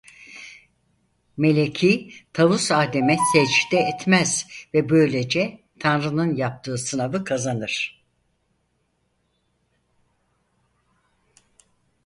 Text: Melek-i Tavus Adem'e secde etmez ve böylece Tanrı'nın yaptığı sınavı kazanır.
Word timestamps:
Melek-i 1.37 2.09
Tavus 2.33 2.71
Adem'e 2.71 3.17
secde 3.33 3.77
etmez 3.77 4.47
ve 4.73 4.89
böylece 4.89 5.63
Tanrı'nın 5.79 6.35
yaptığı 6.35 6.77
sınavı 6.77 7.23
kazanır. 7.23 8.03